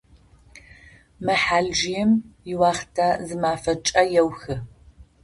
Мы 1.25 1.33
хьалыжъыем 1.41 2.11
иуахътэ 2.51 3.07
зы 3.25 3.35
мафэкӏэ 3.41 4.03
еухы. 4.19 4.55